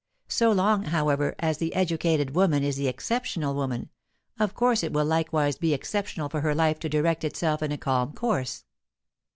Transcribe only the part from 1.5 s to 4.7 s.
the educated woman is the exceptional woman, of